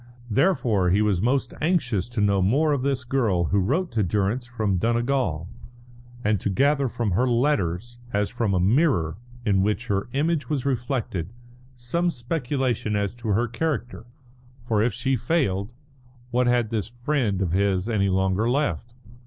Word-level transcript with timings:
Therefore 0.31 0.89
he 0.89 1.03
was 1.03 1.21
most 1.21 1.53
anxious 1.61 2.09
to 2.09 2.21
know 2.21 2.41
more 2.41 2.73
of 2.73 2.81
this 2.81 3.03
girl 3.03 3.43
who 3.49 3.59
wrote 3.59 3.91
to 3.91 4.01
Durrance 4.01 4.47
from 4.47 4.77
Donegal, 4.77 5.47
and 6.23 6.39
to 6.41 6.49
gather 6.49 6.87
from 6.87 7.11
her 7.11 7.27
letters, 7.29 7.99
as 8.11 8.31
from 8.31 8.55
a 8.55 8.59
mirror 8.59 9.17
in 9.45 9.61
which 9.61 9.85
her 9.89 10.09
image 10.13 10.49
was 10.49 10.65
reflected, 10.65 11.31
some 11.75 12.09
speculation 12.09 12.95
as 12.95 13.13
to 13.13 13.27
her 13.27 13.47
character. 13.47 14.07
For 14.59 14.81
if 14.81 14.91
she 14.91 15.15
failed, 15.15 15.71
what 16.31 16.47
had 16.47 16.71
this 16.71 16.87
friend 16.87 17.39
of 17.39 17.51
his 17.51 17.87
any 17.87 18.09
longer 18.09 18.49
left? 18.49 18.95